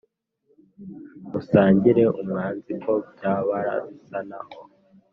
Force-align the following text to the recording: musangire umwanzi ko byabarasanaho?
musangire 1.29 2.03
umwanzi 2.21 2.73
ko 2.83 2.93
byabarasanaho? 3.13 4.53